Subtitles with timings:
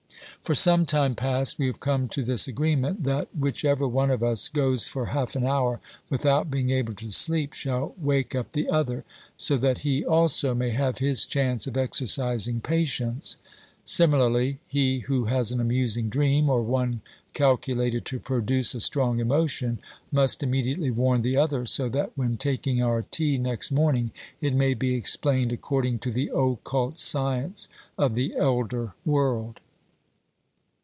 [0.43, 4.49] For some time past we have come to this agreement, that whichever one of us
[4.49, 9.05] goes for half an hour without being able to sleep shall wake up the other,
[9.37, 13.37] so that he also may have his chance of exercising patience;
[13.85, 16.99] similarly, he who has an amusing dream, or one
[17.33, 19.79] calculated to produce a strong emotion,
[20.11, 24.11] must immediately warn the other, so that when taking our tea next morning
[24.41, 29.61] it may be explained according to the occult science of the elder world.